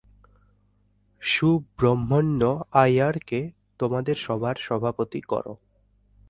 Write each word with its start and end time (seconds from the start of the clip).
সুব্রহ্মণ্য 1.21 2.41
আয়ারকে 2.75 3.41
তোমাদের 3.79 4.15
সভার 4.17 4.55
সভাপতি 4.59 5.21
করো। 5.21 5.53